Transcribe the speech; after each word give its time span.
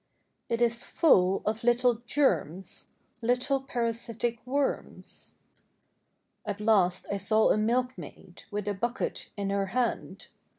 ■ 0.01 0.03
It 0.49 0.61
is 0.61 0.83
full 0.83 1.43
of 1.45 1.63
little 1.63 1.93
germs— 2.07 2.87
Little 3.21 3.61
parasitic 3.61 4.39
worms." 4.47 5.35
At 6.43 6.59
last 6.59 7.05
I 7.11 7.17
saw 7.17 7.51
a 7.51 7.57
milkmaid, 7.59 8.45
With 8.49 8.67
a 8.67 8.73
bucket 8.73 9.29
in 9.37 9.51
her 9.51 9.67
hand. 9.77 10.29